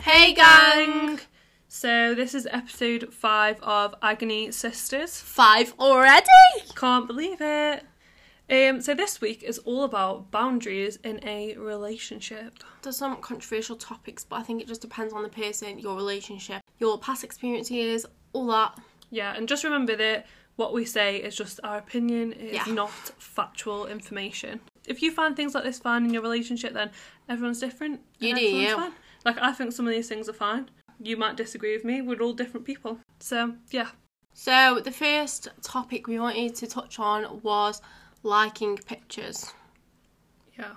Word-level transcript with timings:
Hey 0.00 0.34
gang! 0.34 1.20
So 1.68 2.14
this 2.14 2.34
is 2.34 2.46
episode 2.50 3.12
five 3.12 3.60
of 3.62 3.94
Agony 4.02 4.48
Sisterz. 4.48 5.20
Five 5.20 5.74
already? 5.78 6.26
Can't 6.74 7.06
believe 7.06 7.40
it. 7.40 7.84
Um, 8.50 8.80
so 8.82 8.94
this 8.94 9.20
week 9.20 9.42
is 9.42 9.58
all 9.58 9.84
about 9.84 10.30
boundaries 10.30 10.96
in 11.04 11.20
a 11.26 11.56
relationship. 11.56 12.54
There's 12.82 12.96
some 12.96 13.16
controversial 13.22 13.76
topics, 13.76 14.24
but 14.24 14.36
I 14.36 14.42
think 14.42 14.60
it 14.60 14.68
just 14.68 14.80
depends 14.82 15.14
on 15.14 15.22
the 15.22 15.28
person, 15.28 15.78
your 15.78 15.96
relationship, 15.96 16.62
your 16.78 16.98
past 16.98 17.24
experiences, 17.24 18.04
all 18.32 18.46
that. 18.48 18.78
Yeah, 19.10 19.34
and 19.36 19.48
just 19.48 19.64
remember 19.64 19.96
that 19.96 20.26
what 20.56 20.74
we 20.74 20.84
say 20.84 21.16
is 21.16 21.34
just 21.34 21.60
our 21.64 21.78
opinion, 21.78 22.32
it 22.32 22.40
is 22.60 22.66
Yeah. 22.66 22.74
not 22.74 22.90
factual 22.90 23.86
information. 23.86 24.60
If 24.86 25.00
you 25.00 25.12
find 25.12 25.34
things 25.34 25.54
like 25.54 25.64
this 25.64 25.78
fine 25.78 26.04
in 26.04 26.12
your 26.12 26.22
relationship, 26.22 26.74
then 26.74 26.90
everyone's 27.28 27.60
different. 27.60 28.00
You 28.18 28.34
do. 28.34 28.74
Fine. 28.74 28.92
Like 29.24 29.38
I 29.40 29.52
think 29.52 29.72
some 29.72 29.86
of 29.86 29.92
these 29.92 30.08
things 30.08 30.28
are 30.28 30.32
fine. 30.34 30.70
You 31.00 31.16
might 31.16 31.36
disagree 31.36 31.74
with 31.76 31.84
me. 31.84 32.00
We're 32.02 32.20
all 32.20 32.32
different 32.32 32.66
people. 32.66 32.98
So 33.20 33.54
yeah, 33.70 33.88
So, 34.34 34.80
the 34.80 34.90
first 34.90 35.48
topic 35.62 36.06
we 36.06 36.18
wanted 36.18 36.54
to 36.56 36.66
touch 36.66 36.98
on 36.98 37.40
was 37.42 37.80
liking 38.22 38.76
pictures. 38.78 39.52
yeah. 40.58 40.74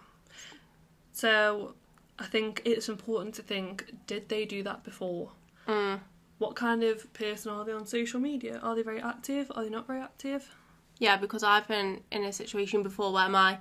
So 1.14 1.76
I 2.20 2.26
think 2.26 2.62
it's 2.66 2.90
important 2.90 3.36
to 3.36 3.42
think: 3.42 3.94
Did 4.08 4.30
they 4.30 4.46
do 4.46 4.64
that 4.64 4.84
before? 4.84 5.32
Mm. 5.68 6.00
What 6.38 6.56
kind 6.56 6.84
of 6.84 7.12
person 7.14 7.52
are 7.52 7.64
they 7.64 7.72
on 7.72 7.86
social 7.86 8.20
media? 8.20 8.60
Are 8.62 8.76
they 8.76 8.84
very 8.84 9.02
active? 9.02 9.52
Are 9.56 9.64
they 9.64 9.70
not 9.70 9.88
very 9.88 10.02
active? 10.02 10.54
Yeah, 11.00 11.18
because 11.18 11.44
I've 11.44 11.68
been 11.68 12.02
in 12.12 12.24
a 12.24 12.34
situation 12.34 12.84
before 12.84 13.14
where 13.14 13.30
my 13.30 13.60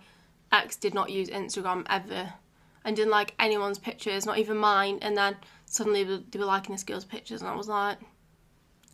ex 0.53 0.77
did 0.77 0.95
not 0.95 1.11
use 1.11 1.29
Instagram 1.31 1.85
ever 1.89 2.33
and 2.85 2.95
didn't 2.97 3.11
like 3.11 3.35
anyone's 3.39 3.79
pictures, 3.79 4.27
not 4.27 4.39
even 4.39 4.57
mine, 4.57 4.99
and 5.03 5.17
then 5.17 5.37
suddenly 5.67 6.05
they 6.05 6.39
were- 6.39 6.45
liking 6.45 6.75
this 6.75 6.85
girl's 6.85 7.05
pictures, 7.05 7.41
and 7.41 7.51
I 7.51 7.55
was 7.55 7.69
like, 7.69 7.99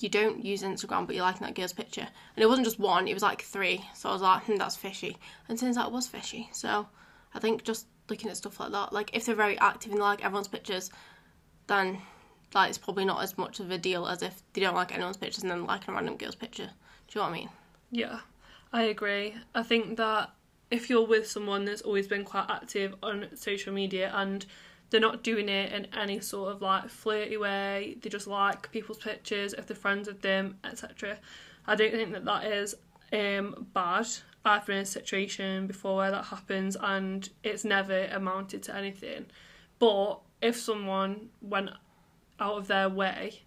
you 0.03 0.09
don't 0.09 0.45
use 0.45 0.63
Instagram, 0.63 1.07
but 1.07 1.15
you're 1.15 1.25
liking 1.25 1.47
that 1.47 1.55
girl's 1.55 1.73
picture. 1.73 2.07
And 2.37 2.43
it 2.43 2.49
wasn't 2.49 2.67
just 2.67 2.79
one, 2.79 3.07
it 3.07 3.15
was 3.15 3.23
like 3.23 3.43
three. 3.43 3.85
So 3.95 4.09
I 4.09 4.13
was 4.13 4.23
like, 4.23 4.45
hmm, 4.45 4.57
that's 4.57 4.77
fishy. 4.77 5.19
And 5.49 5.63
out 5.77 5.89
it 5.89 5.93
was 5.93 6.07
fishy. 6.07 6.49
So 6.53 6.87
I 7.35 7.39
think 7.39 7.65
just 7.65 7.87
looking 8.09 8.31
at 8.31 8.37
stuff 8.37 8.61
like 8.61 8.73
that, 8.73 8.93
like 8.93 9.11
if 9.15 9.27
they're 9.27 9.35
very 9.35 9.59
active 9.59 9.93
and 9.93 10.01
like 10.01 10.25
everyone's 10.25 10.49
pictures, 10.49 10.91
then 11.67 11.99
like 12.55 12.69
it's 12.69 12.79
probably 12.79 13.05
not 13.05 13.23
as 13.23 13.39
much 13.39 13.61
of 13.61 13.71
a 13.71 13.79
deal 13.79 14.07
as 14.07 14.23
if 14.23 14.43
they 14.53 14.61
don't 14.61 14.75
like 14.75 14.93
anyone's 14.93 15.17
pictures 15.17 15.43
and 15.43 15.51
then 15.51 15.67
like 15.67 15.87
a 15.87 15.93
random 15.93 16.17
girl's 16.17 16.35
picture. 16.35 16.71
Do 17.09 17.19
you 17.19 17.21
know 17.21 17.29
what 17.31 17.37
I 17.37 17.39
mean? 17.39 17.49
Yeah, 17.91 18.21
I 18.73 18.83
agree. 18.85 19.35
I 19.55 19.63
think 19.63 19.97
that 19.99 20.31
if 20.71 20.89
you're 20.89 21.07
with 21.07 21.27
someone 21.27 21.65
that's 21.65 21.83
always 21.83 22.07
been 22.07 22.25
quite 22.25 22.47
active 22.49 22.95
on 23.03 23.27
social 23.35 23.73
media 23.73 24.13
and 24.15 24.47
they're 24.91 25.01
not 25.01 25.23
doing 25.23 25.49
it 25.49 25.73
in 25.73 25.87
any 25.97 26.21
sort 26.21 26.53
of 26.53 26.63
like 26.63 26.89
flirty 26.89 27.37
way, 27.37 27.97
they 28.03 28.09
just 28.09 28.27
like 28.27 28.71
people's 28.73 28.99
pictures 28.99 29.53
if 29.53 29.67
they're 29.67 29.77
friends 29.77 30.09
with 30.09 30.21
them, 30.23 30.57
etc. 30.65 31.19
I 31.67 31.75
don't 31.75 31.93
think 31.93 32.13
that 32.13 32.25
that 32.25 32.45
is 32.45 32.75
um, 33.13 33.67
bad. 33.73 34.07
I've 34.45 34.65
been 34.67 34.77
in 34.77 34.83
a 34.83 34.87
situation 34.87 35.67
before 35.67 35.97
where 35.97 36.11
that 36.11 36.25
happens 36.27 36.77
and 36.81 37.29
it's 37.45 37.65
never 37.65 38.07
amounted 38.07 38.63
to 38.65 38.77
anything. 38.77 39.27
But 39.79 40.21
if 40.41 40.57
someone 40.57 41.29
went 41.43 41.71
out 42.39 42.55
of 42.57 42.67
their 42.67 42.89
way, 42.89 43.43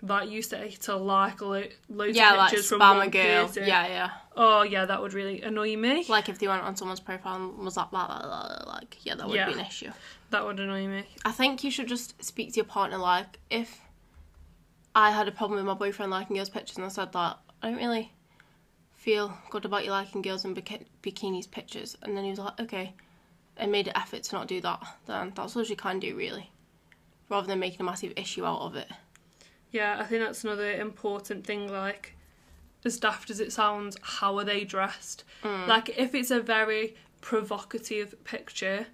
like 0.00 0.30
you 0.30 0.42
say, 0.42 0.70
to 0.82 0.96
like 0.96 1.40
lo- 1.40 1.64
loads 1.88 2.16
yeah, 2.16 2.32
of 2.32 2.38
like 2.38 2.50
pictures 2.50 2.68
from 2.68 2.80
one 2.80 3.10
girl. 3.10 3.46
person, 3.46 3.66
Yeah, 3.66 3.86
yeah. 3.86 4.10
Oh 4.36 4.62
yeah, 4.62 4.86
that 4.86 5.00
would 5.02 5.12
really 5.12 5.42
annoy 5.42 5.76
me. 5.76 6.04
Like 6.08 6.28
if 6.28 6.38
they 6.38 6.48
went 6.48 6.62
on 6.62 6.74
someone's 6.76 7.00
profile 7.00 7.36
and 7.36 7.58
was 7.58 7.76
like, 7.76 7.90
blah, 7.90 8.06
blah, 8.06 8.20
blah, 8.22 8.46
blah, 8.64 8.72
like, 8.72 8.96
yeah, 9.04 9.14
that 9.14 9.26
would 9.28 9.36
Yeah. 9.36 9.46
be 9.46 9.52
an 9.52 9.60
issue. 9.66 9.90
That 10.30 10.44
would 10.44 10.58
annoy 10.58 10.86
me. 10.86 11.04
I 11.24 11.32
think 11.32 11.62
you 11.64 11.70
should 11.70 11.88
just 11.88 12.22
speak 12.24 12.52
to 12.52 12.56
your 12.56 12.64
partner. 12.64 12.96
Like, 12.96 13.38
if 13.50 13.80
I 14.94 15.10
had 15.10 15.28
a 15.28 15.32
problem 15.32 15.56
with 15.58 15.66
my 15.66 15.74
boyfriend 15.74 16.10
liking 16.10 16.36
girls' 16.36 16.48
pictures 16.48 16.76
and 16.76 16.86
I 16.86 16.88
said 16.88 17.12
that, 17.12 17.38
I 17.62 17.68
don't 17.70 17.76
really 17.78 18.12
feel 18.94 19.36
good 19.50 19.64
about 19.64 19.84
you 19.84 19.90
liking 19.90 20.22
girls 20.22 20.44
in 20.44 20.54
biki- 20.54 20.86
bikinis 21.02 21.50
pictures. 21.50 21.96
And 22.02 22.16
then 22.16 22.24
he 22.24 22.30
was 22.30 22.38
like, 22.38 22.58
okay, 22.60 22.94
and 23.56 23.70
made 23.70 23.88
an 23.88 23.96
effort 23.96 24.22
to 24.24 24.36
not 24.36 24.48
do 24.48 24.60
that, 24.62 24.82
then 25.06 25.32
that's 25.34 25.56
all 25.56 25.64
you 25.64 25.76
can 25.76 25.98
do, 26.00 26.16
really. 26.16 26.50
Rather 27.28 27.46
than 27.46 27.58
making 27.58 27.80
a 27.80 27.84
massive 27.84 28.12
issue 28.16 28.44
out 28.46 28.60
of 28.60 28.76
it. 28.76 28.88
Yeah, 29.70 29.96
I 29.98 30.04
think 30.04 30.22
that's 30.24 30.44
another 30.44 30.72
important 30.72 31.46
thing. 31.46 31.70
Like, 31.70 32.14
as 32.84 32.98
daft 32.98 33.30
as 33.30 33.40
it 33.40 33.52
sounds, 33.52 33.96
how 34.02 34.36
are 34.38 34.44
they 34.44 34.64
dressed? 34.64 35.24
Mm. 35.42 35.66
Like, 35.66 35.98
if 35.98 36.14
it's 36.14 36.30
a 36.30 36.40
very 36.40 36.96
provocative 37.20 38.22
picture 38.24 38.86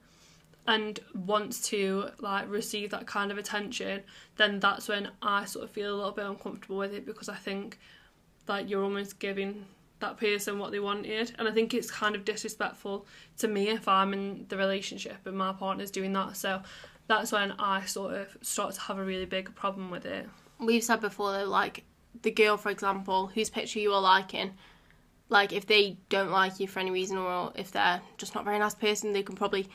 and 0.67 1.01
wants 1.15 1.67
to 1.71 2.11
like 2.21 2.49
receive 2.51 2.91
that 2.91 3.07
kind 3.07 3.33
of 3.33 3.39
attention, 3.39 4.03
then 4.37 4.61
that's 4.61 4.87
when 4.87 5.11
I 5.23 5.47
sort 5.47 5.65
of 5.65 5.71
feel 5.71 5.95
a 5.95 5.97
little 5.97 6.13
bit 6.13 6.27
uncomfortable 6.27 6.77
with 6.77 6.93
it 6.93 7.07
because 7.07 7.29
I 7.29 7.37
think 7.37 7.79
that 8.47 8.69
you're 8.69 8.85
almost 8.85 9.19
giving 9.19 9.65
that 10.01 10.17
person 10.17 10.59
what 10.59 10.71
they 10.71 10.79
wanted, 10.79 11.33
and 11.39 11.49
I 11.49 11.51
think 11.51 11.75
it's 11.75 11.91
kind 11.91 12.15
of 12.15 12.25
disrespectful 12.25 13.07
to 13.39 13.49
me 13.49 13.69
if 13.69 13.89
I'm 13.89 14.13
in 14.13 14.47
the 14.49 14.57
relationship 14.57 15.27
and 15.27 15.37
my 15.37 15.53
partner's 15.53 15.91
doing 15.91 16.13
that. 16.13 16.37
So 16.37 16.63
that's 17.09 17.33
when 17.33 17.53
I 17.53 17.85
sort 17.85 18.15
of 18.15 18.37
start 18.43 18.75
to 18.75 18.81
have 18.83 18.99
a 18.99 19.05
really 19.05 19.25
big 19.25 19.55
problem 19.55 19.91
with 19.91 20.07
it. 20.07 20.29
we've 20.61 20.85
said 20.85 21.01
before 21.01 21.33
though, 21.33 21.45
like 21.49 21.85
the 22.23 22.31
girl, 22.31 22.57
for 22.57 22.71
example, 22.71 23.29
whose 23.29 23.51
picture 23.51 23.79
you 23.79 23.93
are 23.93 24.01
liking, 24.01 24.53
like 25.29 25.53
if 25.53 25.67
they 25.67 25.99
don't 26.09 26.31
like 26.31 26.59
you 26.61 26.67
for 26.67 26.81
any 26.81 26.91
reason 26.91 27.19
or 27.19 27.53
if 27.55 27.71
they're 27.71 28.01
just 28.17 28.35
not 28.35 28.43
a 28.43 28.45
very 28.45 28.59
nice 28.59 28.75
person, 28.75 29.13
they 29.13 29.23
can 29.23 29.37
probably 29.37 29.69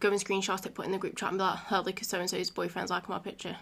go 0.00 0.08
and 0.10 0.18
screenshot 0.20 0.64
it, 0.64 0.74
put 0.74 0.84
it 0.84 0.86
in 0.86 0.92
the 0.92 0.98
group 0.98 1.16
chat 1.16 1.28
and 1.30 1.38
be 1.38 1.42
like, 1.44 1.58
oh, 1.70 1.82
look, 1.84 2.02
so 2.02 2.18
and 2.18 2.30
so's 2.30 2.50
boyfriend's 2.50 2.90
liking 2.90 3.12
my 3.12 3.18
picture. 3.18 3.56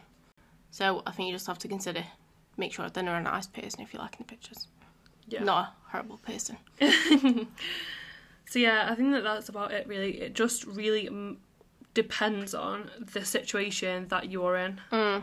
So 0.71 1.03
I 1.07 1.11
think 1.11 1.29
you 1.29 1.35
just 1.35 1.47
have 1.49 1.59
to 1.59 1.69
consider, 1.69 2.05
make 2.57 2.73
sure 2.73 2.85
that 2.85 2.95
they're 2.95 3.15
a 3.15 3.23
nice 3.23 3.47
person 3.47 3.81
if 3.81 3.93
you're 3.93 4.03
liking 4.03 4.19
the 4.21 4.25
pictures, 4.33 4.69
Yeah. 5.29 5.43
not 5.43 5.65
a 5.65 5.91
horrible 5.91 6.19
person. 6.19 6.57
So 8.51 8.59
yeah, 8.59 8.89
I 8.91 8.95
think 8.95 9.13
that 9.13 9.25
that's 9.25 9.51
about 9.51 9.73
it. 9.73 9.87
Really, 9.87 10.23
it 10.23 10.35
just 10.35 10.65
really 10.65 11.05
mm, 11.07 11.37
depends 11.93 12.55
on 12.55 12.91
the 12.99 13.23
situation 13.23 14.09
that 14.09 14.31
you're 14.31 14.57
in. 14.57 14.81
Mm. 14.91 15.23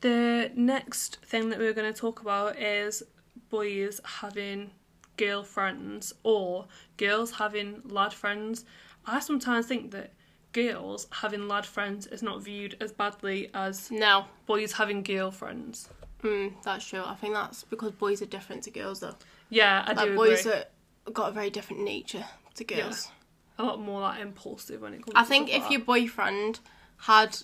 The 0.00 0.50
next 0.54 1.18
thing 1.24 1.50
that 1.50 1.58
we're 1.58 1.72
going 1.74 1.92
to 1.92 1.98
talk 1.98 2.20
about 2.20 2.58
is 2.58 3.02
boys 3.50 4.00
having 4.04 4.70
girlfriends 5.16 6.12
or 6.22 6.66
girls 6.96 7.32
having 7.32 7.82
lad 7.84 8.12
friends. 8.12 8.64
I 9.06 9.20
sometimes 9.20 9.66
think 9.66 9.90
that 9.90 10.12
girls 10.52 11.06
having 11.10 11.46
lad 11.48 11.66
friends 11.66 12.06
is 12.06 12.22
not 12.22 12.42
viewed 12.42 12.76
as 12.80 12.92
badly 12.92 13.50
as 13.54 13.90
No, 13.90 14.24
boys 14.46 14.72
having 14.72 15.02
girlfriends. 15.02 15.88
mm, 16.22 16.52
that's 16.62 16.86
true. 16.86 17.02
I 17.04 17.14
think 17.14 17.34
that's 17.34 17.64
because 17.64 17.92
boys 17.92 18.22
are 18.22 18.26
different 18.26 18.62
to 18.64 18.70
girls 18.70 19.00
though. 19.00 19.14
Yeah, 19.50 19.84
I 19.86 19.92
Like 19.92 20.08
do 20.08 20.16
boys 20.16 20.46
agree. 20.46 20.52
are 21.06 21.12
got 21.12 21.28
a 21.28 21.32
very 21.32 21.50
different 21.50 21.82
nature 21.82 22.24
to 22.54 22.64
girls. 22.64 23.10
a 23.58 23.64
lot 23.64 23.80
more 23.80 24.00
like 24.00 24.20
impulsive 24.20 24.80
when 24.80 24.94
it 24.94 25.02
comes. 25.04 25.12
I 25.14 25.24
think 25.24 25.50
if 25.54 25.62
like 25.62 25.70
your 25.72 25.80
boyfriend 25.80 26.60
had 26.98 27.36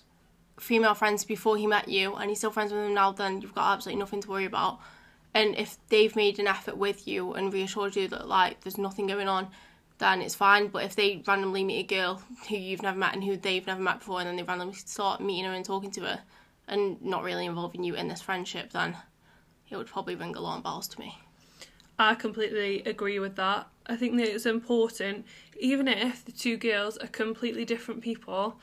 female 0.59 0.95
friends 0.95 1.25
before 1.25 1.57
he 1.57 1.67
met 1.67 1.89
you 1.89 2.15
and 2.15 2.31
he's 2.31 2.39
still 2.39 2.51
friends 2.51 2.73
with 2.73 2.83
them 2.83 2.95
now, 2.95 3.13
then 3.13 3.41
you've 3.41 3.55
got 3.55 3.73
absolutely 3.75 4.01
nothing 4.01 4.23
to 4.23 4.31
worry 4.31 4.45
about. 4.45 4.79
And 5.35 5.55
if 5.57 5.77
they've 5.89 6.17
made 6.17 6.39
an 6.39 6.47
effort 6.47 6.77
with 6.77 7.07
you 7.07 7.35
and 7.35 7.53
reassured 7.53 7.97
you 7.97 8.09
that 8.09 8.27
like 8.27 8.63
there's 8.63 8.79
nothing 8.79 9.07
going 9.07 9.29
on, 9.29 9.49
then 9.99 10.23
it's 10.23 10.35
fine. 10.35 10.69
But 10.69 10.85
if 10.85 10.97
they 10.97 11.23
randomly 11.27 11.65
meet 11.65 11.81
a 11.81 11.95
girl 11.95 12.23
who 12.49 12.57
you've 12.57 12.83
never 12.83 12.99
met 12.99 13.15
and 13.15 13.23
who 13.23 13.37
they've 13.37 13.67
never 13.67 13.81
met 13.81 13.99
before, 13.99 14.21
and 14.21 14.29
then 14.29 14.37
they 14.37 14.43
randomly 14.43 14.75
start 14.75 15.21
meeting 15.21 15.45
her 15.45 15.53
and 15.53 15.65
talking 15.65 15.91
to 15.93 16.03
her, 16.03 16.21
and 16.69 17.01
not 17.03 17.23
really 17.23 17.47
involving 17.47 17.85
you 17.85 17.95
in 17.95 18.09
this 18.09 18.23
friendship, 18.23 18.73
then 18.73 18.97
it 19.71 19.77
would 19.77 19.87
probably 19.87 20.15
ring 20.15 20.35
alarm 20.35 20.63
bells 20.63 20.89
to 20.89 21.01
me. 21.01 21.19
I 21.99 22.15
completely 22.15 22.83
agree 22.85 23.19
with 23.19 23.37
that. 23.37 23.69
I 23.87 23.97
think 23.97 24.17
that 24.17 24.29
it's 24.29 24.47
important, 24.47 25.25
even 25.59 25.89
if 25.89 26.25
the 26.25 26.33
two 26.33 26.57
girls 26.57 26.99
are 26.99 27.07
completely 27.07 27.65
different 27.65 28.03
people, 28.03 28.59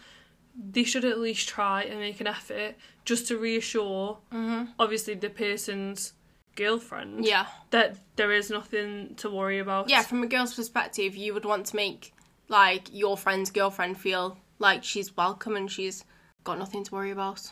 they 0.56 0.84
should 0.84 1.06
at 1.06 1.20
least 1.20 1.48
try 1.48 1.84
and 1.84 2.00
make 2.00 2.22
an 2.22 2.28
effort 2.28 2.76
just 3.06 3.28
to 3.28 3.38
reassure, 3.38 4.20
mm-hmm. 4.32 4.66
obviously, 4.80 5.16
the 5.16 5.30
person's 5.30 6.14
girlfriend 6.56 7.26
Yeah. 7.26 7.48
that 7.72 7.98
there 8.16 8.32
is 8.32 8.50
nothing 8.50 9.16
to 9.16 9.30
worry 9.30 9.60
about. 9.60 9.90
Yeah, 9.90 10.04
from 10.04 10.24
a 10.24 10.28
girl's 10.28 10.54
perspective, 10.54 11.16
you 11.16 11.34
would 11.34 11.46
want 11.46 11.66
to 11.68 11.76
make 11.76 12.14
like 12.50 12.88
your 12.92 13.18
friend's 13.18 13.50
girlfriend 13.50 13.98
feel 13.98 14.38
like 14.60 14.84
she's 14.84 15.16
welcome 15.18 15.56
and 15.56 15.72
she's 15.72 16.06
got 16.44 16.60
nothing 16.60 16.84
to 16.84 16.92
worry 16.94 17.12
about. 17.12 17.52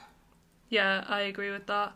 Yeah, 0.69 1.03
I 1.07 1.21
agree 1.21 1.51
with 1.51 1.65
that. 1.67 1.93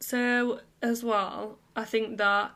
So, 0.00 0.60
as 0.82 1.04
well, 1.04 1.58
I 1.76 1.84
think 1.84 2.16
that 2.18 2.52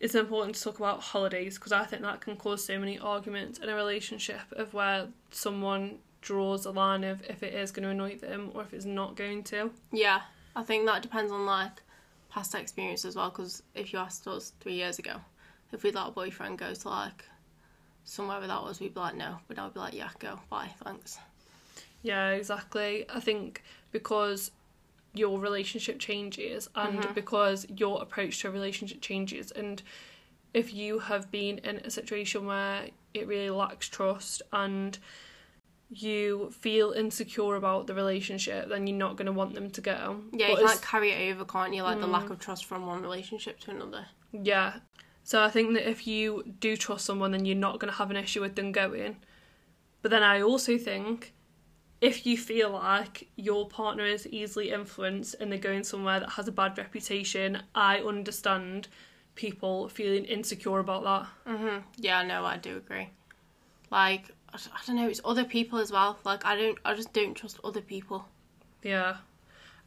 it's 0.00 0.14
important 0.14 0.56
to 0.56 0.62
talk 0.62 0.78
about 0.78 1.00
holidays 1.00 1.56
because 1.56 1.72
I 1.72 1.84
think 1.84 2.02
that 2.02 2.20
can 2.20 2.36
cause 2.36 2.64
so 2.64 2.78
many 2.78 2.98
arguments 2.98 3.58
in 3.58 3.68
a 3.68 3.74
relationship 3.74 4.40
of 4.52 4.74
where 4.74 5.08
someone 5.30 5.98
draws 6.20 6.66
a 6.66 6.70
line 6.70 7.04
of 7.04 7.22
if 7.28 7.42
it 7.42 7.54
is 7.54 7.70
going 7.70 7.84
to 7.84 7.90
annoy 7.90 8.16
them 8.16 8.50
or 8.54 8.62
if 8.62 8.72
it's 8.74 8.84
not 8.84 9.16
going 9.16 9.42
to. 9.44 9.70
Yeah, 9.92 10.22
I 10.56 10.62
think 10.62 10.86
that 10.86 11.02
depends 11.02 11.32
on 11.32 11.46
like 11.46 11.82
past 12.30 12.54
experience 12.54 13.04
as 13.04 13.16
well. 13.16 13.30
Because 13.30 13.62
if 13.74 13.92
you 13.92 13.98
asked 13.98 14.26
us 14.26 14.52
three 14.60 14.74
years 14.74 14.98
ago 14.98 15.16
if 15.72 15.82
we'd 15.82 15.94
let 15.94 16.08
a 16.08 16.10
boyfriend 16.10 16.58
go 16.58 16.72
to 16.72 16.88
like 16.88 17.24
somewhere 18.04 18.38
where 18.38 18.48
that 18.48 18.62
was, 18.62 18.80
we'd 18.80 18.94
be 18.94 19.00
like, 19.00 19.14
no. 19.16 19.38
But 19.48 19.58
I'd 19.58 19.74
be 19.74 19.80
like, 19.80 19.94
yeah, 19.94 20.08
go, 20.18 20.40
bye, 20.48 20.70
thanks. 20.82 21.18
Yeah, 22.02 22.30
exactly. 22.30 23.04
I 23.12 23.20
think 23.20 23.62
because 23.92 24.50
your 25.14 25.38
relationship 25.40 25.98
changes 25.98 26.68
and 26.74 27.00
Mhm. 27.02 27.14
because 27.14 27.66
your 27.76 28.00
approach 28.02 28.40
to 28.40 28.48
a 28.48 28.50
relationship 28.50 29.00
changes 29.00 29.50
and 29.50 29.82
if 30.54 30.72
you 30.72 31.00
have 31.00 31.30
been 31.30 31.58
in 31.58 31.76
a 31.78 31.90
situation 31.90 32.46
where 32.46 32.88
it 33.14 33.26
really 33.26 33.50
lacks 33.50 33.88
trust 33.88 34.42
and 34.52 34.98
you 35.90 36.50
feel 36.60 36.92
insecure 36.92 37.54
about 37.54 37.86
the 37.86 37.94
relationship 37.94 38.68
then 38.68 38.86
you're 38.86 38.96
not 38.96 39.16
going 39.16 39.26
to 39.26 39.32
want 39.32 39.54
them 39.54 39.70
to 39.70 39.80
go 39.80 40.20
Yeah, 40.32 40.48
But 40.48 40.50
you 40.50 40.56
can 40.56 40.64
it's- 40.64 40.74
like 40.76 40.82
carry 40.86 41.10
it 41.12 41.32
over, 41.32 41.44
can't 41.44 41.72
you? 41.74 41.82
Like 41.82 42.00
the 42.00 42.06
Mm. 42.06 42.12
lack 42.12 42.30
of 42.30 42.38
trust 42.38 42.66
from 42.66 42.86
one 42.86 43.00
relationship 43.02 43.58
to 43.60 43.70
another. 43.70 44.06
Yeah. 44.32 44.80
So 45.22 45.42
I 45.42 45.50
think 45.50 45.72
that 45.74 45.88
if 45.88 46.06
you 46.06 46.42
do 46.60 46.76
trust 46.76 47.04
someone, 47.06 47.32
then 47.32 47.44
you're 47.46 47.56
not 47.56 47.78
going 47.78 47.90
to 47.92 47.98
have 47.98 48.10
an 48.10 48.16
issue 48.16 48.40
with 48.40 48.54
them 48.56 48.72
going. 48.72 49.16
But 50.02 50.10
then 50.10 50.22
I 50.22 50.40
also 50.42 50.76
think 50.78 51.32
if 52.00 52.24
you 52.26 52.36
feel 52.38 52.70
like 52.70 53.28
your 53.36 53.68
partner 53.68 54.04
is 54.04 54.26
easily 54.28 54.70
influenced 54.70 55.34
and 55.40 55.50
they're 55.50 55.58
going 55.58 55.84
somewhere 55.84 56.20
that 56.20 56.30
has 56.30 56.48
a 56.48 56.52
bad 56.52 56.78
reputation, 56.78 57.62
I 57.74 57.98
understand 58.00 58.88
people 59.34 59.88
feeling 59.88 60.24
insecure 60.24 60.78
about 60.78 61.02
that. 61.04 61.26
Mhm. 61.54 61.82
Yeah, 61.96 62.22
no, 62.22 62.44
I 62.44 62.56
do 62.58 62.76
agree. 62.76 63.08
Like 63.90 64.34
I 64.52 64.58
don't 64.86 64.96
know, 64.96 65.08
it's 65.08 65.20
other 65.24 65.44
people 65.44 65.78
as 65.78 65.92
well. 65.92 66.18
Like 66.24 66.44
I 66.44 66.56
don't, 66.56 66.78
I 66.84 66.94
just 66.94 67.12
don't 67.12 67.34
trust 67.34 67.60
other 67.64 67.80
people. 67.80 68.26
Yeah. 68.82 69.16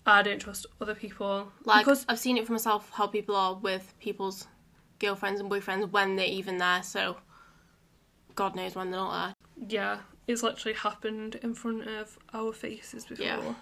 I 0.06 0.22
don't 0.22 0.40
trust 0.40 0.66
other 0.80 0.96
people. 0.96 1.52
Like 1.64 1.86
because 1.86 2.06
I've 2.08 2.20
seen 2.20 2.38
it 2.38 2.46
for 2.46 2.54
myself 2.54 2.90
how 2.94 3.08
people 3.08 3.36
are 3.36 3.56
with 3.56 3.94
people's 4.00 4.48
girlfriends 5.00 5.40
and 5.42 5.50
boyfriends 5.50 5.92
when 5.92 6.16
they're 6.16 6.26
even 6.26 6.58
there. 6.58 6.84
So 6.84 7.18
God 8.36 8.56
knows 8.56 8.76
when 8.76 8.92
they're 8.92 9.00
not 9.00 9.36
there. 9.58 9.70
Yeah, 9.70 10.00
it's 10.28 10.44
literally 10.44 10.78
happened 10.78 11.36
in 11.36 11.54
front 11.54 11.88
of 11.88 12.18
our 12.34 12.54
faces 12.54 13.06
before. 13.06 13.26
Yeah. 13.26 13.54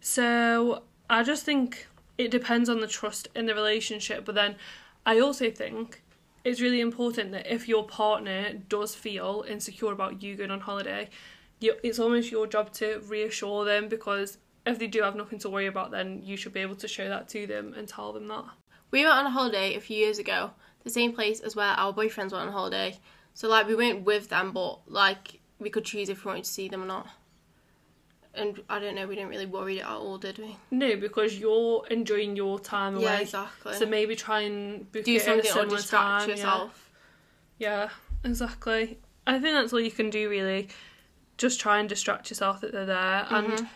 So 0.00 0.82
I 1.10 1.22
just 1.22 1.44
think 1.44 1.86
it 2.16 2.30
depends 2.30 2.68
on 2.68 2.80
the 2.80 2.86
trust 2.86 3.28
in 3.34 3.46
the 3.46 3.54
relationship, 3.54 4.24
but 4.24 4.34
then 4.34 4.56
I 5.06 5.20
also 5.20 5.50
think 5.50 6.02
it's 6.48 6.62
really 6.62 6.80
important 6.80 7.32
that 7.32 7.52
if 7.52 7.68
your 7.68 7.86
partner 7.86 8.54
does 8.68 8.94
feel 8.94 9.44
insecure 9.46 9.92
about 9.92 10.22
you 10.22 10.34
going 10.34 10.50
on 10.50 10.60
holiday, 10.60 11.10
you, 11.60 11.74
it's 11.82 11.98
almost 11.98 12.30
your 12.30 12.46
job 12.46 12.72
to 12.72 13.02
reassure 13.06 13.66
them 13.66 13.88
because 13.88 14.38
if 14.64 14.78
they 14.78 14.86
do 14.86 15.02
have 15.02 15.14
nothing 15.14 15.38
to 15.40 15.50
worry 15.50 15.66
about, 15.66 15.90
then 15.90 16.22
you 16.24 16.38
should 16.38 16.54
be 16.54 16.60
able 16.60 16.76
to 16.76 16.88
show 16.88 17.06
that 17.08 17.28
to 17.28 17.46
them 17.46 17.74
and 17.76 17.86
tell 17.86 18.14
them 18.14 18.28
that. 18.28 18.44
We 18.90 19.04
went 19.04 19.14
on 19.14 19.26
a 19.26 19.30
holiday 19.30 19.74
a 19.74 19.80
few 19.80 19.98
years 19.98 20.18
ago, 20.18 20.52
the 20.84 20.90
same 20.90 21.12
place 21.12 21.40
as 21.40 21.54
where 21.54 21.66
our 21.66 21.92
boyfriends 21.92 22.32
went 22.32 22.46
on 22.46 22.52
holiday. 22.52 22.98
So 23.34 23.46
like 23.48 23.66
we 23.66 23.74
went 23.74 24.04
with 24.04 24.30
them, 24.30 24.52
but 24.52 24.90
like 24.90 25.40
we 25.58 25.68
could 25.68 25.84
choose 25.84 26.08
if 26.08 26.24
we 26.24 26.30
wanted 26.30 26.44
to 26.44 26.50
see 26.50 26.68
them 26.68 26.82
or 26.82 26.86
not. 26.86 27.08
And 28.34 28.62
I 28.68 28.78
don't 28.78 28.94
know, 28.94 29.06
we 29.06 29.14
didn't 29.16 29.30
really 29.30 29.46
worry 29.46 29.78
it 29.78 29.82
at 29.82 29.88
all, 29.88 30.18
did 30.18 30.38
we? 30.38 30.56
No, 30.70 30.96
because 30.96 31.38
you're 31.38 31.84
enjoying 31.88 32.36
your 32.36 32.60
time 32.60 32.94
away. 32.94 33.04
Yeah, 33.04 33.18
exactly. 33.20 33.74
So 33.74 33.86
maybe 33.86 34.14
try 34.14 34.40
and 34.40 34.90
book 34.92 35.04
Do 35.04 35.14
it 35.14 35.26
at 35.26 35.38
a 35.40 35.44
something 35.44 35.62
or 35.72 35.76
distract 35.76 36.20
time, 36.20 36.28
yourself. 36.30 36.90
Yeah, 37.58 37.88
exactly. 38.24 38.98
I 39.26 39.32
think 39.40 39.54
that's 39.54 39.72
all 39.72 39.80
you 39.80 39.90
can 39.90 40.10
do 40.10 40.28
really. 40.28 40.68
Just 41.36 41.58
try 41.60 41.78
and 41.78 41.88
distract 41.88 42.30
yourself 42.30 42.60
that 42.60 42.72
they're 42.72 42.86
there. 42.86 43.26
And 43.30 43.52
Mhm. 43.52 43.68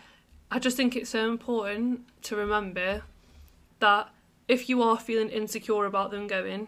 I 0.51 0.59
just 0.59 0.77
think 0.77 0.95
it's 0.95 1.09
so 1.09 1.29
important 1.29 2.07
to 2.23 2.35
remember 2.35 3.03
that 3.79 4.09
if 4.47 4.69
you 4.69 4.81
are 4.81 4.97
feeling 4.97 5.29
insecure 5.29 5.85
about 5.85 6.11
them 6.11 6.27
going, 6.27 6.67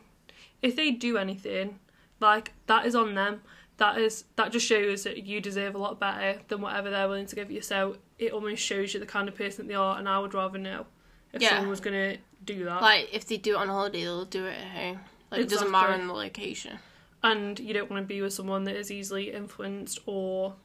if 0.62 0.76
they 0.76 0.92
do 0.92 1.18
anything, 1.18 1.80
like 2.20 2.54
that 2.68 2.86
is 2.86 2.96
on 2.96 3.14
them. 3.16 3.42
That 3.78 3.98
is 3.98 4.24
that 4.38 4.52
just 4.52 4.66
shows 4.66 5.04
that 5.04 5.26
you 5.26 5.42
deserve 5.42 5.76
a 5.76 5.78
lot 5.78 6.00
better 6.00 6.40
than 6.48 6.62
whatever 6.62 6.90
they're 6.90 7.08
willing 7.10 7.26
to 7.28 7.36
give 7.36 7.52
you. 7.52 7.62
So 7.62 7.98
it 8.18 8.32
almost 8.32 8.62
shows 8.62 8.94
you 8.94 9.00
the 9.00 9.06
kind 9.06 9.28
of 9.28 9.36
person 9.36 9.66
that 9.66 9.68
they 9.72 9.76
are 9.76 9.98
and 9.98 10.08
I 10.08 10.20
would 10.20 10.34
rather 10.34 10.58
know 10.58 10.86
if 11.34 11.42
Yeah. 11.42 11.50
someone 11.50 11.70
was 11.70 11.82
gonna 11.82 12.18
do 12.44 12.64
that. 12.66 12.82
Like 12.82 13.10
if 13.14 13.26
they 13.28 13.36
do 13.38 13.56
it 13.56 13.58
on 13.58 13.68
holiday, 13.68 14.04
they'll 14.04 14.24
do 14.26 14.46
it 14.46 14.58
at 14.58 14.68
home. 14.68 15.00
Like 15.30 15.42
it 15.42 15.50
doesn't 15.50 15.72
matter 15.72 15.88
Exactly. 15.88 16.02
in 16.04 16.08
the 16.08 16.14
location. 16.14 16.80
and 17.24 17.60
you 17.60 17.74
don't 17.74 17.90
want 17.90 18.04
to 18.04 18.08
be 18.08 18.22
with 18.22 18.32
someone 18.34 18.66
that 18.66 18.76
is 18.76 18.92
easily 18.92 19.32
influenced 19.34 19.98
or 20.06 20.56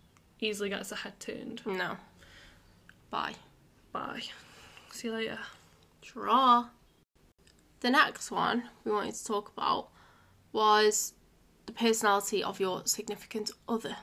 easily 0.41 0.69
gets 0.69 0.93
a 0.93 0.97
head 0.97 1.19
turned 1.19 1.63
No. 1.67 1.97
Bye. 3.11 3.35
Bye. 3.93 4.23
See 4.93 5.09
you 5.09 5.15
later. 5.15 5.39
Draw. 6.03 6.67
The 7.81 7.91
next 7.91 8.31
one 8.31 8.69
we 8.85 8.93
wanted 8.93 9.15
to 9.15 9.25
talk 9.25 9.49
about 9.57 9.89
was 10.53 11.15
the 11.71 11.79
personality 11.79 12.43
of 12.43 12.59
your 12.59 12.83
significant 12.85 13.53
other. 13.69 13.97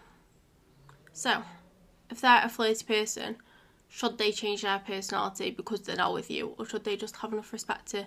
So, 1.11 1.43
if 2.09 2.21
they're 2.21 2.41
a 2.43 2.49
flirty 2.49 2.85
person, 2.85 3.37
should 3.89 4.17
they 4.17 4.31
change 4.31 4.61
their 4.61 4.79
personality 4.79 5.51
because 5.51 5.81
they're 5.81 5.97
not 5.97 6.13
with 6.13 6.31
you, 6.31 6.55
or 6.57 6.65
should 6.65 6.85
they 6.85 6.95
just 6.95 7.17
have 7.17 7.33
enough 7.33 7.51
respect 7.51 7.87
to, 7.87 8.05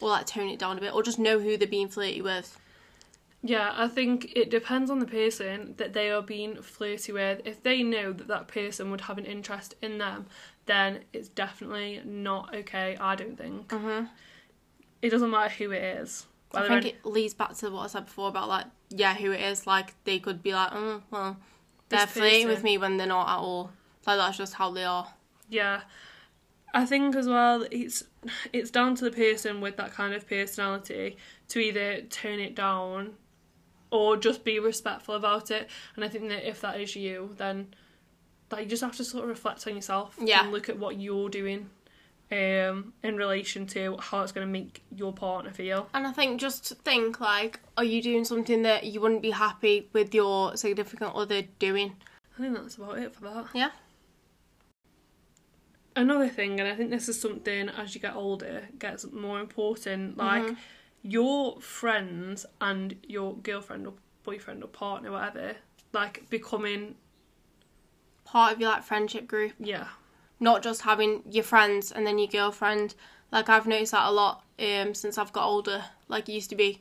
or 0.00 0.10
like 0.10 0.26
tone 0.26 0.48
it 0.48 0.58
down 0.60 0.78
a 0.78 0.80
bit, 0.80 0.94
or 0.94 1.02
just 1.02 1.18
know 1.18 1.40
who 1.40 1.56
they're 1.56 1.66
being 1.66 1.88
flirty 1.88 2.22
with? 2.22 2.58
Yeah, 3.42 3.72
I 3.74 3.88
think 3.88 4.32
it 4.36 4.48
depends 4.48 4.90
on 4.90 5.00
the 5.00 5.06
person 5.06 5.74
that 5.76 5.92
they 5.92 6.10
are 6.10 6.22
being 6.22 6.62
flirty 6.62 7.12
with. 7.12 7.42
If 7.44 7.62
they 7.62 7.82
know 7.82 8.12
that 8.12 8.28
that 8.28 8.48
person 8.48 8.90
would 8.90 9.02
have 9.02 9.18
an 9.18 9.26
interest 9.26 9.74
in 9.82 9.98
them, 9.98 10.26
then 10.66 11.00
it's 11.12 11.28
definitely 11.28 12.00
not 12.04 12.54
okay. 12.54 12.96
I 12.98 13.16
don't 13.16 13.36
think 13.36 13.68
Mm-hmm. 13.68 14.06
it 15.02 15.10
doesn't 15.10 15.30
matter 15.30 15.52
who 15.52 15.72
it 15.72 15.82
is. 15.82 16.26
I 16.54 16.68
think 16.68 16.84
it, 16.86 16.94
it 17.04 17.06
leads 17.06 17.34
back 17.34 17.54
to 17.56 17.70
what 17.70 17.82
I 17.82 17.86
said 17.88 18.06
before 18.06 18.28
about 18.28 18.48
like, 18.48 18.66
yeah, 18.94 19.14
who 19.14 19.32
it 19.32 19.40
is. 19.40 19.66
Like 19.66 19.94
they 20.04 20.18
could 20.18 20.42
be 20.42 20.52
like, 20.54 20.70
oh, 20.72 21.02
well, 21.10 21.36
they're 21.88 22.00
This 22.06 22.10
flirting 22.14 22.48
with 22.48 22.62
me 22.62 22.78
when 22.78 22.96
they're 22.96 23.06
not 23.06 23.28
at 23.28 23.38
all. 23.38 23.70
Like 24.06 24.18
that's 24.18 24.36
just 24.38 24.54
how 24.54 24.70
they 24.70 24.84
are. 24.84 25.08
yeah, 25.48 25.82
I 26.72 26.84
think 26.86 27.14
as 27.16 27.26
well 27.28 27.66
it's 27.70 28.04
it's 28.52 28.70
down 28.70 28.94
to 28.96 29.04
the 29.04 29.10
person 29.10 29.60
with 29.60 29.76
that 29.76 29.92
kind 29.92 30.12
of 30.14 30.28
personality 30.28 31.16
to 31.48 31.58
either 31.58 32.00
turn 32.02 32.40
it 32.40 32.54
down 32.54 33.14
or 33.90 34.16
just 34.16 34.44
be 34.44 34.58
respectful 34.58 35.14
about 35.14 35.50
it. 35.50 35.68
And 35.94 36.04
I 36.04 36.08
think 36.08 36.28
that 36.30 36.48
if 36.48 36.60
that 36.62 36.80
is 36.80 36.96
you, 36.96 37.30
then 37.36 37.68
that 38.48 38.60
you 38.60 38.66
just 38.66 38.82
have 38.82 38.96
to 38.96 39.04
sort 39.04 39.22
of 39.24 39.30
reflect 39.30 39.66
on 39.66 39.74
yourself 39.76 40.16
Yeah. 40.20 40.42
and 40.42 40.52
look 40.52 40.68
at 40.68 40.78
what 40.78 40.98
you're 41.00 41.28
doing 41.28 41.70
um 42.34 42.92
in 43.02 43.16
relation 43.16 43.66
to 43.66 43.96
how 44.00 44.22
it's 44.22 44.32
going 44.32 44.46
to 44.46 44.52
make 44.52 44.82
your 44.94 45.12
partner 45.12 45.52
feel. 45.52 45.88
And 45.94 46.06
I 46.06 46.12
think 46.12 46.40
just 46.40 46.66
think 46.84 47.20
like, 47.20 47.60
are 47.76 47.84
you 47.84 48.02
doing 48.02 48.24
something 48.24 48.62
that 48.62 48.84
you 48.84 49.00
wouldn't 49.00 49.22
be 49.22 49.30
happy 49.30 49.88
with 49.92 50.14
your 50.14 50.56
significant 50.56 51.14
other 51.14 51.42
doing? 51.58 51.94
I 52.36 52.42
think 52.42 52.54
that's 52.56 52.76
about 52.76 52.98
it 52.98 53.14
for 53.14 53.22
that. 53.24 53.46
Yeah. 53.54 53.70
Another 55.96 56.28
thing, 56.28 56.58
and 56.58 56.68
I 56.68 56.74
think 56.74 56.90
this 56.90 57.08
is 57.08 57.20
something 57.20 57.68
as 57.68 57.94
you 57.94 58.00
get 58.00 58.16
older 58.16 58.68
gets 58.80 59.04
more 59.12 59.38
important, 59.38 60.16
like 60.16 60.42
Mhm. 60.42 60.56
your 61.02 61.60
friends 61.60 62.44
and 62.60 62.96
your 63.06 63.36
girlfriend 63.36 63.86
or 63.86 63.94
boyfriend 64.24 64.64
or 64.64 64.66
partner, 64.66 65.12
whatever, 65.12 65.56
like 65.92 66.28
becoming 66.30 66.96
Part 68.24 68.54
of 68.54 68.60
your 68.60 68.70
like 68.70 68.82
friendship 68.82 69.28
group, 69.28 69.52
yeah, 69.60 69.88
not 70.44 70.62
just 70.62 70.82
having 70.82 71.22
your 71.30 71.44
friends 71.44 71.90
and 71.92 72.06
then 72.06 72.18
your 72.18 72.28
girlfriend. 72.28 72.94
Like 73.32 73.48
I've 73.48 73.66
noticed 73.66 73.92
that 73.92 74.08
a 74.08 74.12
lot 74.12 74.42
um, 74.58 74.94
since 74.94 75.18
I've 75.18 75.32
got 75.32 75.46
older. 75.46 75.84
Like 76.08 76.28
it 76.28 76.32
used 76.32 76.50
to 76.50 76.56
be, 76.56 76.80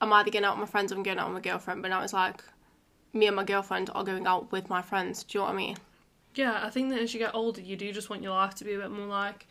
I'm 0.00 0.12
either 0.12 0.30
going 0.30 0.44
out 0.44 0.56
with 0.56 0.66
my 0.68 0.70
friends 0.70 0.92
or 0.92 0.96
I'm 0.96 1.02
going 1.02 1.18
out 1.18 1.28
with 1.28 1.34
my 1.42 1.50
girlfriend, 1.50 1.82
but 1.82 1.88
now 1.88 2.02
it's 2.02 2.12
like 2.12 2.42
me 3.12 3.26
and 3.26 3.36
my 3.36 3.44
girlfriend 3.44 3.90
are 3.94 4.04
going 4.04 4.26
out 4.26 4.52
with 4.52 4.68
my 4.68 4.82
friends. 4.82 5.24
Do 5.24 5.38
you 5.38 5.40
know 5.40 5.46
what 5.46 5.54
I 5.54 5.56
mean? 5.56 5.76
yeah. 6.36 6.60
I 6.66 6.70
think 6.70 6.90
that 6.90 7.00
as 7.00 7.14
you 7.14 7.20
get 7.20 7.34
older, 7.34 7.60
you 7.60 7.76
do 7.76 7.92
just 7.92 8.10
want 8.10 8.22
your 8.22 8.32
life 8.34 8.54
to 8.56 8.64
be 8.64 8.74
a 8.74 8.78
bit 8.78 8.90
more 8.90 9.06
like 9.06 9.46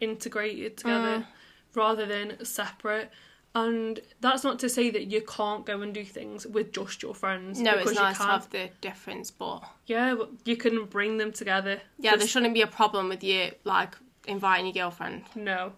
integrated 0.00 0.76
together 0.76 1.18
Mm. 1.20 1.26
rather 1.74 2.06
than 2.06 2.44
separate. 2.44 3.10
And 3.56 4.00
that's 4.20 4.42
not 4.42 4.58
to 4.60 4.68
say 4.68 4.90
that 4.90 5.04
you 5.12 5.20
can't 5.22 5.64
go 5.64 5.80
and 5.80 5.94
do 5.94 6.04
things 6.04 6.44
with 6.46 6.72
just 6.72 7.02
your 7.02 7.14
friends. 7.14 7.60
No, 7.60 7.72
because 7.76 7.92
it's 7.92 8.00
you 8.00 8.04
nice 8.04 8.16
to 8.18 8.22
have 8.24 8.50
the 8.50 8.70
difference, 8.80 9.30
but 9.30 9.62
Yeah, 9.86 10.16
but 10.16 10.30
you 10.44 10.56
can 10.56 10.86
bring 10.86 11.18
them 11.18 11.32
together. 11.32 11.80
yeah, 11.98 12.16
there 12.16 12.26
shouldn't 12.26 12.54
be 12.54 12.62
a 12.62 12.66
problem 12.66 13.08
with 13.08 13.22
you 13.22 13.52
like 13.62 13.96
inviting 14.26 14.66
your 14.66 14.74
girlfriend. 14.74 15.24
No, 15.36 15.72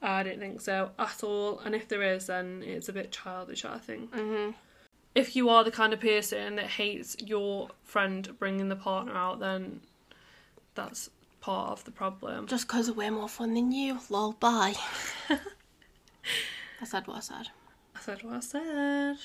I 0.00 0.22
don't 0.22 0.38
think 0.38 0.62
so 0.62 0.92
at 0.98 1.22
all. 1.22 1.58
And 1.60 1.74
if 1.74 1.86
there 1.88 2.02
is, 2.02 2.26
then 2.28 2.62
it's 2.64 2.88
a 2.88 2.92
bit 2.94 3.12
childish, 3.12 3.64
I 3.66 3.76
think. 3.78 4.10
Mhm. 4.12 4.54
If 5.14 5.36
you 5.36 5.50
are 5.50 5.62
the 5.64 5.70
kind 5.70 5.92
of 5.92 6.00
person 6.00 6.56
that 6.56 6.66
hates 6.66 7.14
your 7.20 7.68
friend 7.84 8.34
bringing 8.38 8.70
the 8.70 8.76
partner 8.76 9.14
out, 9.14 9.40
then 9.40 9.82
that's 10.74 11.10
part 11.42 11.72
of 11.72 11.84
the 11.84 11.90
problem. 11.90 12.46
Just 12.46 12.66
because 12.66 12.90
we're 12.90 13.10
more 13.10 13.28
fun 13.28 13.52
than 13.52 13.70
you, 13.70 13.98
lol, 14.08 14.32
bye. 14.32 14.72
I 16.82 16.84
said 16.84 17.06
what 17.06 17.18
I 17.18 17.20
said. 17.20 17.48
I 17.94 18.00
said 18.00 18.24
what 18.24 18.34
I 18.34 18.40
said. 18.40 19.16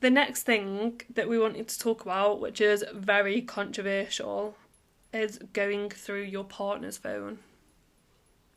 The 0.00 0.10
next 0.10 0.44
thing 0.44 1.02
that 1.12 1.28
we 1.28 1.38
wanted 1.38 1.68
to 1.68 1.78
talk 1.78 2.00
about, 2.00 2.40
which 2.40 2.62
is 2.62 2.82
very 2.94 3.42
controversial, 3.42 4.56
is 5.12 5.38
going 5.52 5.90
through 5.90 6.22
your 6.22 6.44
partner's 6.44 6.96
phone. 6.96 7.40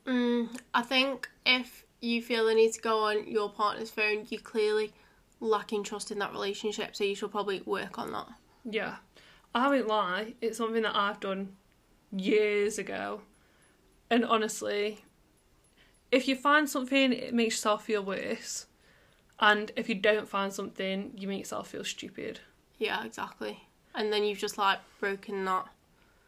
Mm, 0.06 0.58
I 0.74 0.82
think 0.82 1.30
if 1.46 1.86
you 2.00 2.22
feel 2.22 2.46
the 2.46 2.56
need 2.56 2.72
to 2.74 2.82
go 2.82 3.04
on 3.04 3.28
your 3.28 3.50
partner's 3.50 3.92
phone, 3.92 4.26
you 4.30 4.40
clearly 4.40 4.94
lacking 5.42 5.84
trust 5.84 6.10
in 6.10 6.20
that 6.20 6.32
relationship. 6.32 6.96
So 6.96 7.04
you 7.04 7.16
should 7.16 7.32
probably 7.32 7.62
work 7.66 8.00
on 8.00 8.14
that. 8.14 8.28
Yeah. 8.64 8.96
I 9.54 9.68
won't 9.68 9.88
lie, 9.88 10.36
it's 10.40 10.58
something 10.58 10.84
that 10.84 10.96
I've 10.96 11.20
done 11.20 11.58
years 12.16 12.78
ago. 12.78 13.22
And 14.10 14.24
honestly, 14.24 15.00
if 16.12 16.28
you 16.28 16.36
find 16.36 16.70
something, 16.70 17.14
it 17.14 17.34
makes 17.34 17.56
yourself 17.56 17.86
feel 17.86 18.04
worse. 18.04 18.66
And 19.40 19.72
if 19.76 19.88
you 19.90 19.96
don't 19.96 20.28
find 20.28 20.52
something, 20.52 21.12
you 21.18 21.28
make 21.28 21.40
yourself 21.40 21.70
feel 21.70 21.84
stupid. 21.84 22.40
Yeah, 22.80 23.04
exactly. 23.06 23.68
And 23.94 24.12
then 24.12 24.24
you've 24.24 24.38
just 24.40 24.58
like 24.58 24.80
broken 25.00 25.46
that 25.46 25.66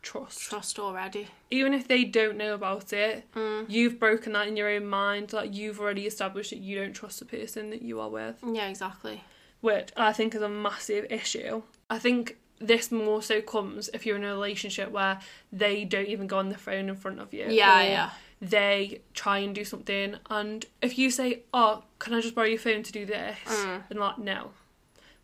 Trust. 0.01 0.39
trust 0.41 0.79
already. 0.79 1.27
Even 1.51 1.73
if 1.73 1.87
they 1.87 2.03
don't 2.05 2.37
know 2.37 2.53
about 2.53 2.93
it, 2.93 3.25
Mm. 3.35 3.65
you've 3.69 3.99
broken 3.99 4.31
that 4.33 4.47
in 4.47 4.55
your 4.55 4.69
own 4.69 4.85
mind. 4.85 5.33
Like 5.33 5.53
you've 5.53 5.79
already 5.79 6.05
established 6.07 6.51
that 6.51 6.59
you 6.59 6.77
don't 6.79 6.93
trust 6.93 7.19
the 7.19 7.25
person 7.25 7.69
that 7.71 7.81
you 7.81 7.99
are 7.99 8.09
with. 8.09 8.37
Yeah, 8.45 8.67
exactly. 8.69 9.23
which 9.61 9.89
I 9.97 10.13
think 10.13 10.33
is 10.35 10.41
a 10.41 10.47
massive 10.47 11.05
issue. 11.11 11.63
I 11.89 11.99
think 11.99 12.37
this 12.59 12.93
more 12.93 13.21
so 13.21 13.41
comes 13.41 13.89
if 13.93 14.05
you're 14.05 14.15
in 14.15 14.23
a 14.23 14.27
relationship 14.31 14.89
where 14.89 15.19
they 15.51 15.83
don't 15.83 16.07
even 16.07 16.27
go 16.27 16.37
on 16.37 16.47
the 16.47 16.57
phone 16.57 16.87
in 16.87 16.95
front 16.95 17.19
of 17.19 17.33
you. 17.33 17.47
Yeah, 17.49 17.81
yeah. 17.83 18.09
They 18.41 19.01
try 19.13 19.39
and 19.39 19.53
do 19.53 19.65
something, 19.65 20.15
and 20.29 20.65
if 20.81 20.97
you 20.97 21.11
say, 21.11 21.43
"Oh, 21.53 21.83
can 21.99 22.13
I 22.13 22.21
just 22.21 22.35
borrow 22.35 22.47
your 22.47 22.59
phone 22.59 22.83
to 22.83 22.91
do 22.91 23.05
this?" 23.05 23.37
Mm. 23.45 23.83
and 23.89 23.99
like, 23.99 24.17
no, 24.17 24.51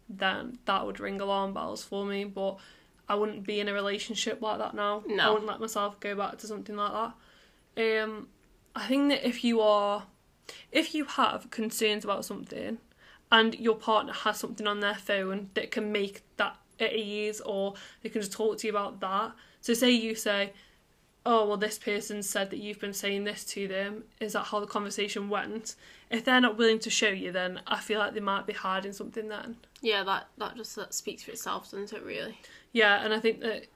then 0.10 0.60
that 0.66 0.86
would 0.86 1.00
ring 1.00 1.22
alarm 1.22 1.54
bells 1.54 1.84
for 1.84 2.06
me. 2.06 2.26
But 2.26 2.58
I 3.08 3.16
wouldn't 3.16 3.46
be 3.46 3.60
in 3.60 3.70
a 3.70 3.74
relationship 3.74 4.42
like 4.42 4.58
that 4.60 4.74
now. 4.74 5.04
I 5.28 5.30
wouldn't 5.30 5.48
let 5.48 5.60
myself 5.60 6.00
go 6.00 6.16
back 6.16 6.38
to 6.40 6.48
something 6.48 6.76
like 6.76 6.92
that. 7.78 8.04
Um, 8.04 8.28
I 8.76 8.88
think 8.88 9.10
that 9.10 9.26
if 9.28 9.44
you 9.44 9.62
are, 9.62 10.04
if 10.72 10.94
you 10.94 11.06
have 11.06 11.50
concerns 11.52 12.04
about 12.04 12.26
something, 12.26 12.80
and 13.32 13.56
your 13.56 13.76
partner 13.76 14.14
has 14.14 14.38
something 14.38 14.68
on 14.68 14.80
their 14.82 14.96
phone 14.96 15.50
that 15.54 15.72
can 15.72 15.92
make 15.92 16.22
that 16.38 16.58
at 16.80 16.94
ease, 16.94 17.40
or 17.42 17.76
they 18.02 18.10
can 18.10 18.22
just 18.22 18.34
talk 18.34 18.58
to 18.60 18.68
you 18.68 18.74
about 18.74 19.00
that. 19.00 19.32
So 19.62 19.74
say 19.74 19.92
you 19.92 20.16
say, 20.16 20.54
"Oh, 21.26 21.48
well, 21.48 21.58
this 21.58 21.80
person 21.80 22.22
said 22.22 22.50
that 22.52 22.60
you've 22.60 22.80
been 22.80 22.94
saying 22.94 23.24
this 23.24 23.44
to 23.46 23.68
them. 23.68 24.04
Is 24.20 24.34
that 24.34 24.46
how 24.46 24.60
the 24.60 24.68
conversation 24.68 25.30
went?" 25.30 25.76
If 26.10 26.24
they're 26.24 26.42
not 26.42 26.58
willing 26.58 26.80
to 26.80 26.90
show 26.90 27.10
you, 27.10 27.32
then 27.32 27.62
I 27.66 27.80
feel 27.80 28.00
like 28.00 28.14
they 28.14 28.20
might 28.20 28.46
be 28.46 28.54
hiding 28.54 28.94
something 28.94 29.28
then. 29.28 29.58
Yeah, 29.82 30.04
that 30.04 30.28
that 30.38 30.56
just 30.56 30.76
that 30.76 30.94
speaks 30.94 31.24
for 31.24 31.32
itself, 31.32 31.72
doesn't 31.72 31.94
it? 31.94 32.04
Really. 32.04 32.38
Yeah, 32.72 33.04
and 33.04 33.14
I 33.14 33.20
think 33.20 33.40
that 33.42 33.68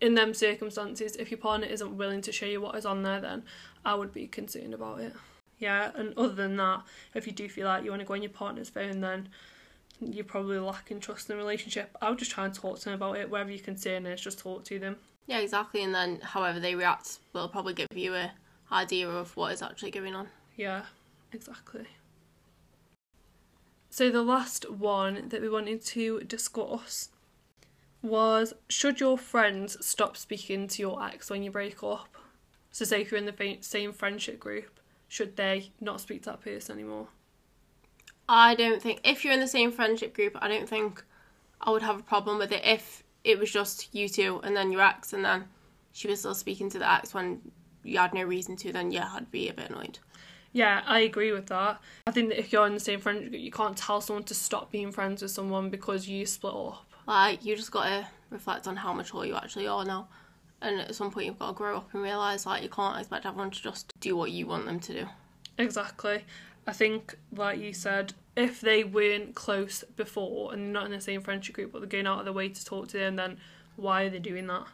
in 0.00 0.14
them 0.14 0.34
circumstances, 0.34 1.16
if 1.16 1.30
your 1.30 1.38
partner 1.38 1.66
isn't 1.66 1.96
willing 1.96 2.22
to 2.22 2.32
show 2.32 2.46
you 2.46 2.60
what 2.60 2.74
is 2.74 2.84
on 2.84 3.02
there, 3.02 3.20
then 3.20 3.44
I 3.84 3.94
would 3.94 4.12
be 4.12 4.26
concerned 4.26 4.74
about 4.74 5.00
it. 5.00 5.14
Yeah, 5.58 5.92
and 5.94 6.12
other 6.18 6.34
than 6.34 6.56
that, 6.56 6.82
if 7.14 7.26
you 7.26 7.32
do 7.32 7.48
feel 7.48 7.68
like 7.68 7.84
you 7.84 7.90
want 7.90 8.00
to 8.00 8.06
go 8.06 8.14
on 8.14 8.22
your 8.22 8.30
partner's 8.30 8.68
phone, 8.68 9.00
then 9.00 9.28
you're 10.00 10.24
probably 10.24 10.58
lacking 10.58 10.98
trust 10.98 11.30
in 11.30 11.36
the 11.36 11.42
relationship. 11.42 11.96
I 12.02 12.10
would 12.10 12.18
just 12.18 12.32
try 12.32 12.44
and 12.44 12.52
talk 12.52 12.80
to 12.80 12.84
them 12.86 12.94
about 12.94 13.16
it. 13.16 13.30
Wherever 13.30 13.50
your 13.50 13.62
concern 13.62 14.06
is, 14.06 14.20
just 14.20 14.40
talk 14.40 14.64
to 14.64 14.80
them. 14.80 14.96
Yeah, 15.26 15.38
exactly. 15.38 15.82
And 15.82 15.94
then 15.94 16.20
however 16.20 16.60
they 16.60 16.74
react 16.74 17.18
will 17.32 17.48
probably 17.48 17.74
give 17.74 17.88
you 17.94 18.14
a 18.14 18.32
idea 18.70 19.08
of 19.08 19.36
what 19.36 19.52
is 19.52 19.62
actually 19.62 19.90
going 19.90 20.14
on. 20.14 20.28
Yeah, 20.56 20.82
exactly. 21.32 21.86
So 23.90 24.10
the 24.10 24.22
last 24.22 24.70
one 24.70 25.28
that 25.28 25.42
we 25.42 25.48
wanted 25.48 25.84
to 25.86 26.20
discuss 26.20 27.10
was 28.00 28.54
should 28.68 29.00
your 29.00 29.18
friends 29.18 29.76
stop 29.84 30.16
speaking 30.16 30.66
to 30.68 30.82
your 30.82 31.04
ex 31.04 31.30
when 31.30 31.42
you 31.42 31.50
break 31.50 31.82
up? 31.82 32.16
So 32.70 32.84
say 32.84 33.02
if 33.02 33.10
you're 33.10 33.18
in 33.18 33.26
the 33.26 33.58
same 33.60 33.92
friendship 33.92 34.40
group, 34.40 34.80
should 35.08 35.36
they 35.36 35.72
not 35.80 36.00
speak 36.00 36.22
to 36.22 36.30
that 36.30 36.40
person 36.40 36.78
anymore? 36.78 37.08
I 38.28 38.54
don't 38.54 38.80
think 38.80 39.00
if 39.04 39.24
you're 39.24 39.34
in 39.34 39.40
the 39.40 39.46
same 39.46 39.70
friendship 39.70 40.14
group, 40.14 40.36
I 40.40 40.48
don't 40.48 40.68
think 40.68 41.04
I 41.60 41.70
would 41.70 41.82
have 41.82 42.00
a 42.00 42.02
problem 42.02 42.38
with 42.38 42.50
it 42.50 42.64
if 42.64 43.04
it 43.24 43.38
was 43.38 43.50
just 43.50 43.94
you 43.94 44.08
two 44.08 44.40
and 44.42 44.56
then 44.56 44.72
your 44.72 44.82
ex 44.82 45.12
and 45.12 45.24
then 45.24 45.44
she 45.92 46.08
was 46.08 46.20
still 46.20 46.34
speaking 46.34 46.70
to 46.70 46.78
the 46.78 46.90
ex 46.90 47.14
when 47.14 47.40
you 47.84 47.98
had 47.98 48.14
no 48.14 48.22
reason 48.22 48.56
to, 48.56 48.72
then 48.72 48.90
yeah, 48.90 49.10
I'd 49.14 49.30
be 49.30 49.48
a 49.48 49.52
bit 49.52 49.70
annoyed. 49.70 49.98
Yeah, 50.52 50.82
I 50.86 51.00
agree 51.00 51.32
with 51.32 51.46
that. 51.46 51.80
I 52.06 52.10
think 52.10 52.28
that 52.28 52.38
if 52.38 52.52
you're 52.52 52.66
in 52.66 52.74
the 52.74 52.80
same 52.80 53.00
friendship 53.00 53.30
group, 53.30 53.42
you 53.42 53.50
can't 53.50 53.76
tell 53.76 54.00
someone 54.00 54.24
to 54.24 54.34
stop 54.34 54.70
being 54.70 54.92
friends 54.92 55.22
with 55.22 55.30
someone 55.30 55.70
because 55.70 56.06
you 56.06 56.26
split 56.26 56.54
up. 56.54 56.84
Like 57.06 57.44
you 57.44 57.56
just 57.56 57.72
gotta 57.72 58.06
reflect 58.30 58.66
on 58.66 58.76
how 58.76 58.92
mature 58.92 59.24
you 59.24 59.34
actually 59.34 59.66
are 59.66 59.84
now. 59.84 60.08
And 60.60 60.80
at 60.80 60.94
some 60.94 61.10
point 61.10 61.26
you've 61.26 61.38
got 61.38 61.48
to 61.48 61.52
grow 61.54 61.78
up 61.78 61.92
and 61.92 62.02
realise 62.02 62.46
like 62.46 62.62
you 62.62 62.68
can't 62.68 62.98
expect 62.98 63.26
everyone 63.26 63.50
to 63.50 63.62
just 63.62 63.92
do 64.00 64.16
what 64.16 64.30
you 64.30 64.46
want 64.46 64.66
them 64.66 64.78
to 64.80 64.92
do. 64.92 65.06
Exactly. 65.58 66.24
I 66.66 66.72
think, 66.72 67.16
like 67.34 67.58
you 67.58 67.72
said, 67.72 68.14
if 68.36 68.60
they 68.60 68.84
weren't 68.84 69.34
close 69.34 69.84
before 69.96 70.52
and 70.52 70.62
they're 70.62 70.72
not 70.72 70.86
in 70.86 70.92
the 70.92 71.00
same 71.00 71.20
friendship 71.20 71.54
group, 71.54 71.72
but 71.72 71.80
they're 71.80 71.88
going 71.88 72.06
out 72.06 72.20
of 72.20 72.24
their 72.24 72.32
way 72.32 72.48
to 72.48 72.64
talk 72.64 72.88
to 72.88 72.98
them, 72.98 73.16
then 73.16 73.38
why 73.76 74.04
are 74.04 74.10
they 74.10 74.18
doing 74.18 74.46
that? 74.46 74.66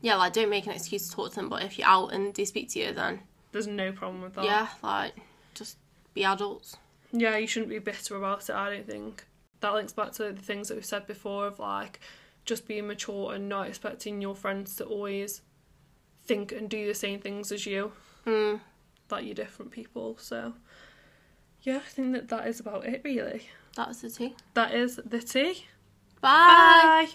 Yeah, 0.00 0.16
like 0.16 0.32
don't 0.32 0.50
make 0.50 0.66
an 0.66 0.72
excuse 0.72 1.08
to 1.08 1.14
talk 1.14 1.30
to 1.30 1.36
them, 1.36 1.48
but 1.48 1.62
if 1.62 1.78
you're 1.78 1.88
out 1.88 2.08
and 2.12 2.34
they 2.34 2.44
speak 2.44 2.70
to 2.70 2.80
you 2.80 2.92
then 2.92 3.20
There's 3.52 3.66
no 3.66 3.92
problem 3.92 4.22
with 4.22 4.34
that. 4.34 4.44
yeah, 4.44 4.68
like 4.82 5.14
just 5.54 5.76
be 6.14 6.24
adults. 6.24 6.76
Yeah, 7.12 7.36
you 7.36 7.46
shouldn't 7.46 7.70
be 7.70 7.78
bitter 7.78 8.16
about 8.16 8.48
it, 8.48 8.54
I 8.56 8.70
don't 8.70 8.86
think. 8.86 9.24
That 9.60 9.74
links 9.74 9.92
back 9.92 10.12
to 10.12 10.32
the 10.32 10.40
things 10.40 10.68
that 10.68 10.74
we've 10.74 10.84
said 10.84 11.06
before 11.06 11.46
of 11.46 11.58
like 11.58 12.00
just 12.44 12.66
being 12.66 12.86
mature 12.88 13.34
and 13.34 13.48
not 13.48 13.68
expecting 13.68 14.20
your 14.20 14.34
friends 14.34 14.74
to 14.76 14.84
always 14.84 15.42
think 16.24 16.50
and 16.52 16.68
do 16.68 16.86
the 16.86 16.94
same 16.94 17.20
things 17.20 17.52
as 17.52 17.66
you. 17.66 17.92
Mm. 18.26 18.60
That 19.08 19.24
you're 19.24 19.34
different 19.34 19.70
people. 19.70 20.16
So, 20.18 20.54
yeah, 21.62 21.76
I 21.76 21.88
think 21.88 22.12
that 22.14 22.28
that 22.28 22.46
is 22.46 22.60
about 22.60 22.84
it, 22.86 23.02
really. 23.04 23.48
That's 23.76 24.02
the 24.02 24.10
tea. 24.10 24.34
That 24.54 24.74
is 24.74 25.00
the 25.04 25.20
tea. 25.20 25.64
Bye. 26.20 27.08